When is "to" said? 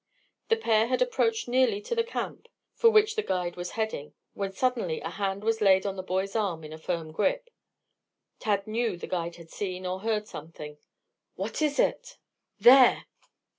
1.81-1.93